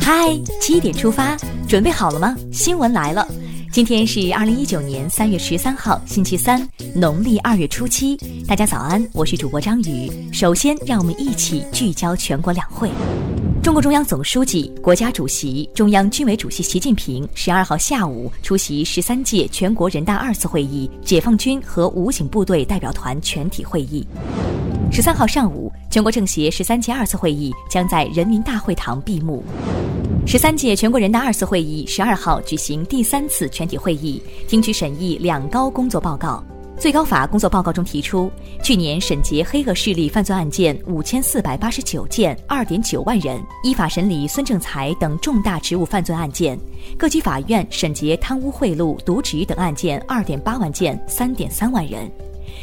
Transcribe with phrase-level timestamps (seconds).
[0.00, 1.36] 嗨，七点出发，
[1.68, 2.34] 准备好了吗？
[2.50, 3.28] 新闻来了，
[3.70, 8.16] 今天是二零一九年三月十三号，星期三，农历二月初七。
[8.46, 10.10] 大家早安，我是主播张宇。
[10.32, 12.90] 首先，让我们一起聚焦全国两会。
[13.62, 24.06] 中共中央总书记、国家主席、中央军委主席习近平十二号下午出席十三届全国人大二次会议解放军和武警部队代表团全体会议。
[24.90, 29.44] 十三号上午，全国政协十三届二次会议将在人民大会堂闭幕。
[30.26, 36.42] 十三届全国人大二次会议十二号举行第三次全体会议，听取审议两高工作报告。
[36.78, 38.30] 最高法工作报告中提出，
[38.62, 46.58] 去年审结黑恶势力犯罪案件五千四百八十九件，二点九万人；依法审理孙政才等重大职务犯罪案件，
[46.96, 52.10] 各级法院审结贪污贿赂、渎职等案件二点八万件，三点三万人。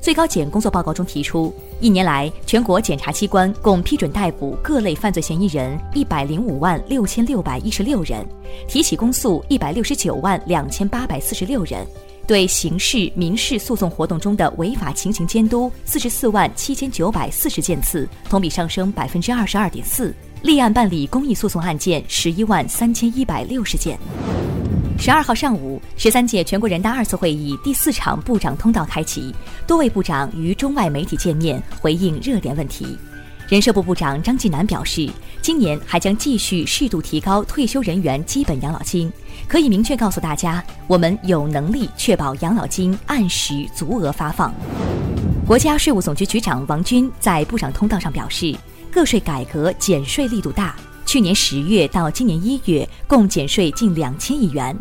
[0.00, 8.26] 最高检工作报告中提出，一年来，全国检察机关共批准逮捕各类犯罪嫌疑人一百零五万六千六百一十六人，
[8.68, 11.86] 提起公诉一百六十九万两千八百四十六人，
[12.26, 23.98] 对刑事、民事诉讼活动中的违法情形监督四十四万七千九百四十件次，同比上升百分之二十二点四，立案办理公益诉讼案件十一万三千一百六十件。
[24.98, 29.32] 十二号上午，十三届全国人大二次会议第四场部长通道开启，
[29.66, 32.98] 多位部长与中外媒体见面，回应热点问题。
[33.48, 35.08] 人社部部长张继南表示，
[35.40, 39.12] 今年还将继续适度提高退休人员基本养老金，
[39.46, 44.52] 可以明确告诉大家，我们有能力确保养老金按时足额发放。
[45.46, 48.56] 国家税务总局局长王军在部长通道上表示，
[48.90, 50.74] 个税改革减税力度大。
[51.06, 54.76] 去年十月到今年一月，共减税近两千亿元，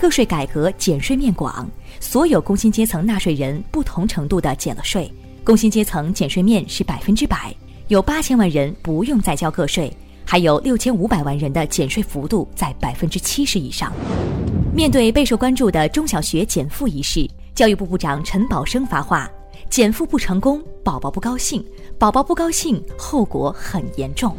[0.00, 1.66] 个税改革减税面广，
[2.00, 5.10] 所有工薪阶层纳税人不同程度的减了税，
[5.44, 7.54] 工薪阶层减税面是百分之百，
[7.86, 9.96] 有八千万人不用再交个税，
[10.26, 13.92] 还有六千五百万人的减税幅度在百分之七十以上。
[14.74, 19.30] 面对备受关注的中小学减负一事，教育部部长陈宝生发话：
[19.70, 21.64] 减负不成功，宝宝不高兴，
[21.96, 24.36] 宝宝不高兴，后果很严重。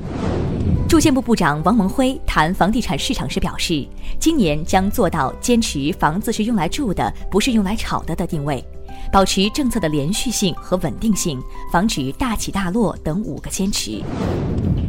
[0.91, 3.87] 住建部部长王蒙辉谈房地产市场时表示，
[4.19, 8.61] 今年将做到坚持房子是用来住的，不是用来炒的的定位，
[9.09, 11.41] 保持政策的连续性和稳定性，
[11.71, 14.03] 防止大起大落等五个坚持。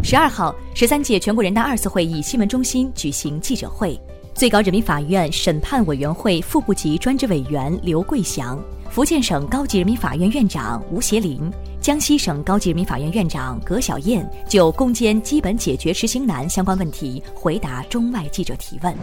[0.02, 3.96] 十二号，十三届全国人大二次会议新闻中心举行记者会，
[4.34, 8.60] 最高人民法院审判委员会副部级专职委员刘桂祥。
[8.90, 11.50] 福建省高级人民法院院长吴协林、
[11.82, 18.96] 江西省高级人民法院院长葛晓燕就攻坚基本解决执行难相关问题回答中外记者提问。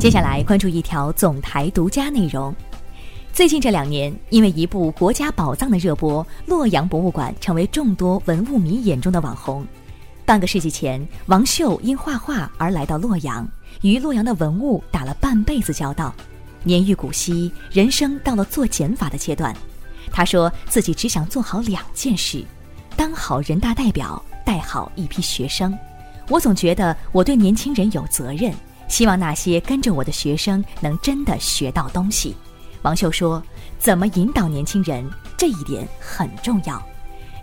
[0.00, 2.54] 接下来关注一条总台独家内容：
[3.34, 9.62] 最近这两年，因为一部国家宝藏的热播，洛阳博物馆成为众多文物迷眼中的网红。
[10.24, 13.46] 半个世纪前，王秀因画画而来到洛阳，
[13.82, 16.10] 与洛阳的文物打了半辈子交道。
[16.62, 19.54] 年逾古稀，人生到了做减法的阶段。
[20.16, 22.44] 他说自己只想做好两件事：
[22.96, 25.76] 当好人大代表，带好一批学生。
[26.28, 28.54] 我总觉得我对年轻人有责任，
[28.86, 32.36] 希望那些跟着我的学生能真的学到东西。
[32.82, 33.42] 王秀说
[33.76, 35.04] ：“怎么引导年轻人，
[35.36, 36.80] 这一点很重要。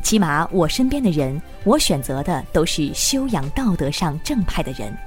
[0.02, 4.98] 起码我身边的人，我选择的都是修养道德上正派的人。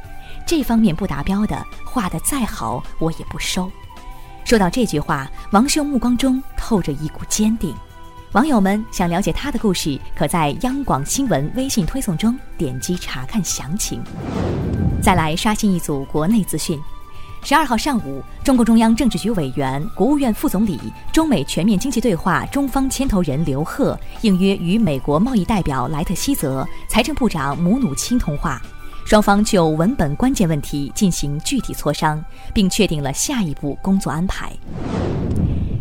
[0.46, 3.70] 这方面不达标的，画得再好，我也不收。”
[4.44, 7.74] 说到这句话，王秀目光中透着一股坚定。
[8.32, 14.02] 网友们想了解他的故事，可在央广新闻微信推送中点击查看详情。
[15.02, 16.78] 再来刷新一组国内资讯。
[17.42, 20.78] 十二号上午，中共中央政治局委员、国务院副总理、
[21.12, 28.60] 中美全面经济对话中方牵头人刘鹤应约与美国贸易代表莱特希泽、财政部长姆努钦通话。
[29.04, 32.22] 双方就文本关键问题进行具体磋商，
[32.54, 34.50] 并确定了下一步工作安排。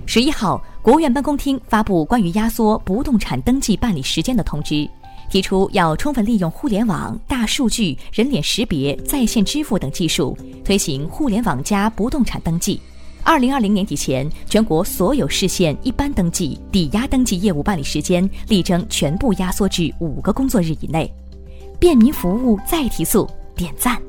[0.06, 4.88] 十一号，国务院办公厅发布关于压缩不动产登记办理时间的通知，
[5.30, 12.80] 提出要充分利用互联网、大数据、人脸识别、在线支付等技术，推行互联网加不动产登记。
[13.24, 21.10] 二零二零年底前，全国所有市县一般登记、抵押登记业务办理时间，力争全部压缩至五个工作日以内。
[21.84, 24.02] 便民服务再提速，点赞。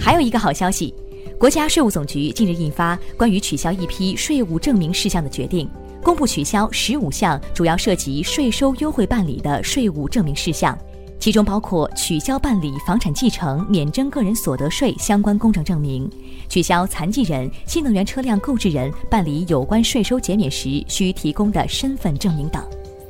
[0.00, 0.94] 还有一个好消息，
[1.38, 5.68] 国家税务总局近日印发关于取消一批税务证明事项的决定，
[6.02, 10.74] 公布取消十五项主要涉及税收优惠办理的税务证明事项，
[11.20, 16.08] 其中包括取消办理房产继承免征个人所得税相关公证证明，
[16.48, 22.64] 取消残疾人、新能源车辆购置人办理有关税收减免时需提供的身份证明等。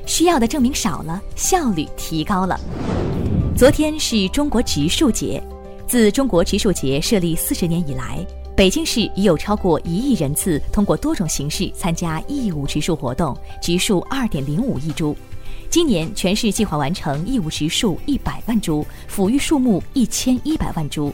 [0.05, 2.59] 需要的证明少了，效率提高了。
[3.55, 5.41] 昨天是中国植树节，
[5.85, 15.15] 自中国植树节设立四十年以来，北京市已有超过一亿人次通过多种形式参加义务植树活动，植树二点零五亿株。
[15.69, 21.13] 今年全市计划完成义务植树一百万株，抚育树木一千一百万株，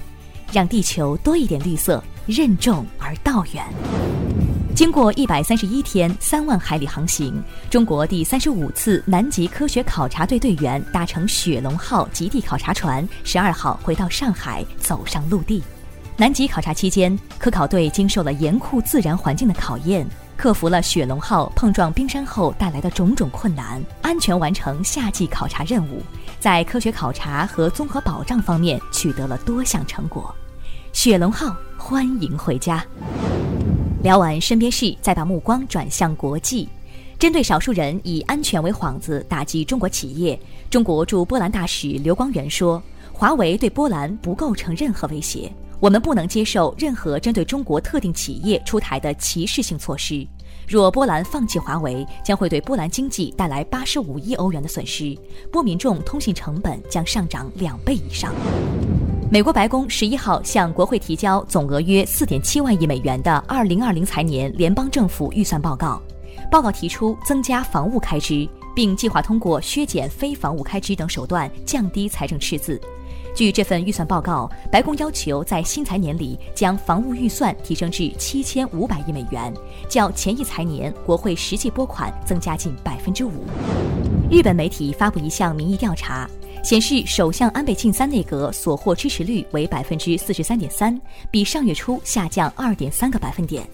[0.54, 3.66] 让地球多一点绿色，任重而道远。
[4.80, 15.62] 经过一百三十一天、三万海里航行，中国第三十五次南极科学考察队队员搭乘雪龙号极地考察船，十二号回到上海，走上陆地。
[16.16, 26.02] 南极考察期间，科考队经受了严酷自然环境的考验，克服了雪龙号碰撞冰山后带来的种种困难，安全完成夏季考察任务，
[26.40, 30.34] 在科学考察和综合保障方面取得了多项成果。
[30.94, 32.82] 雪龙号欢迎回家。
[34.02, 36.70] 聊完身边事，再把目光转向国际。
[37.18, 42.82] 针对少数人以安全为幌子打击中国企业，中国驻波兰大使刘光源说
[43.12, 45.52] ：“华为对波兰不构成任何威胁，
[45.82, 50.26] 我们不能接受任何针对中国特定企业出台的歧视性措施。
[50.66, 55.14] 若波兰放弃华为，将会对波兰经济带来八十五亿欧元的损失，
[55.52, 58.34] 波民众通信成本将上涨两倍以上。”
[59.32, 66.02] 美国白宫十一号向国会提交总额约四点七万亿美元的二零二零财年联邦政府预算报告。
[66.50, 72.82] 报告提出增加防务开支，并计划通过削减非防务开支等手段降低财政赤字。
[73.36, 79.54] 据这份预算报告，白宫要求在新财年里将防务预算提升至七千五百亿美元，
[79.88, 83.46] 较前一财年国会实际拨款增加近百分之五。
[84.32, 86.28] 日本媒体发布一项民意调查。
[86.62, 91.00] 显示，首相安倍晋三内阁所获支持率为百分之四十三点三，
[91.32, 93.68] 比上月初下降二点三个百分点。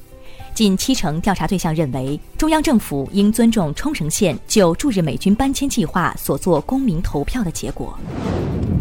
[0.54, 7.98] 近七成调查对象认为，中央政府应尊重冲绳县就驻日美军搬迁计划所做公民投票的结果。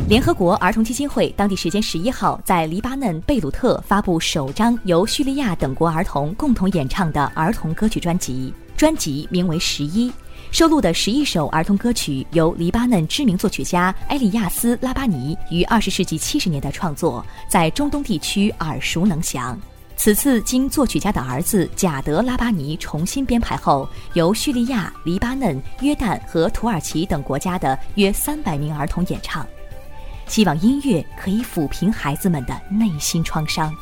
[0.06, 10.11] 联合国儿童基金会当地时间十一号在黎巴嫩贝鲁特发布首张由叙利亚等国儿童共同演唱的儿童歌曲专辑，专辑名为《十一》。
[10.55, 19.59] 收录的十一首儿童歌曲由黎巴嫩知名作曲家埃利亚斯·拉巴尼于二十世纪七十年代创作，在中东地区耳熟能详。
[19.97, 29.45] 此次经作曲家的儿子贾德·拉巴尼重新编排后，由叙利亚、黎巴嫩、约旦和土耳其等国家的约三百名儿童演唱。
[30.29, 33.75] 希望音乐可以抚平孩子们的内心创伤。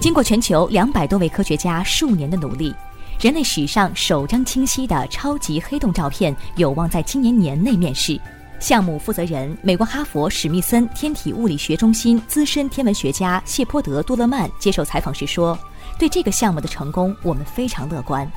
[0.00, 2.74] 经过全球两百多位科学家数年的努力。
[3.22, 8.20] 人类史上首张清晰的超级黑洞照片有望在今年年内面世。
[8.58, 15.56] 项目负责人、美国哈佛史密森天体物理学中心资深天文学家谢泼德·多勒曼接受采访时说
[16.00, 18.28] ：“对这个项目的成功，我们非常乐观。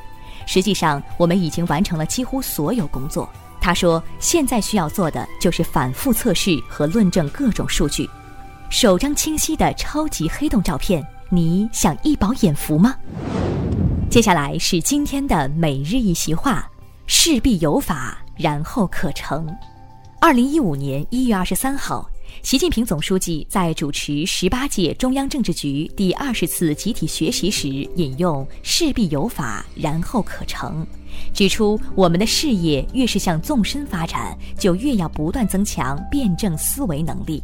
[0.46, 3.28] 实际上，我们已经完成了几乎所有工作。”
[3.60, 8.08] 他说：“现在需要做的就是反复测试和论证各种数据。
[8.70, 12.94] 首张清晰的超级黑洞照片，你想一饱眼福吗？”
[14.16, 16.66] 接下来是今天的每日一席话：
[17.06, 19.46] 事必有法，然后可成。
[20.22, 22.08] 二零一五年一月二十三号，
[22.42, 30.86] 习近平总书记在主持十八届中央政治局第二十次集体学习时，引用“事必有法，然后可成”，
[31.34, 37.42] 指出我们的事业越是向纵深发展，就越要不断增强辩证思维能力。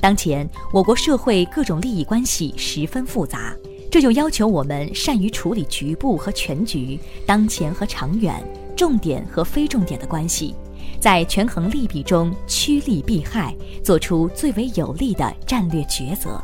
[0.00, 3.54] 当前，我国社会各种利益关系十分复杂。
[3.90, 8.42] 这就要求我们善于处理局部和全局、当前和长远、
[8.76, 10.54] 重点和非重点的关系，
[10.98, 16.42] 在权衡利弊中趋利避害，做出最为有利的战略抉择。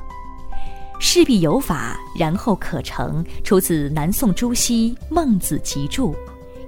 [1.00, 6.12] 事必有法，然后可成，出自南宋朱熹《孟子集注》，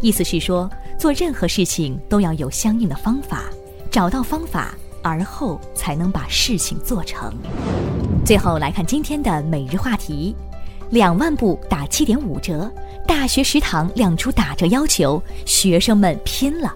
[0.00, 3.44] 意思是说，做任何事情都要有相应的方法，
[3.90, 7.32] 找到方法，而后才能把事情做成。
[8.24, 10.34] 最后来看今天的每日话题。
[10.92, 12.70] 两万部打七点五折，
[13.08, 16.70] 大学食堂亮出打折要求，学生们拼了。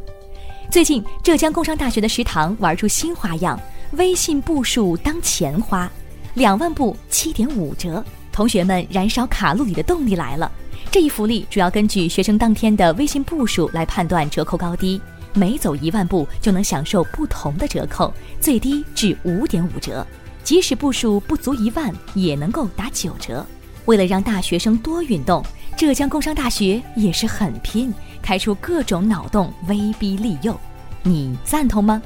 [0.70, 3.61] 最近，浙江工商大学的食堂玩出新花样，
[3.92, 5.90] 微信步数当钱花，
[6.32, 10.50] 两万步七点五折，同学们燃烧卡路里的动力来了。
[10.90, 14.99] 这一福利主要根据学生当天的微信步数来判断折扣高低，
[15.35, 20.06] 每走一万步就能享受不同的折扣，最低至五点五折，
[20.42, 23.44] 即使步数不足一万，也能够打九折。
[23.86, 25.42] 为了让大学生多运动，
[25.76, 30.58] 浙江工商大学也是很拼，开出各种脑洞，威逼利诱。
[31.02, 32.00] 你赞同吗？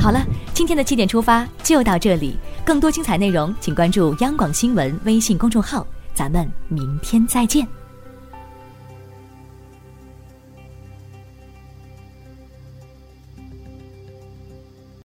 [0.00, 7.83] 好了，今天的七点出发就到这里，更多精彩内容请关注央广新闻微信公众号，咱们明天再见。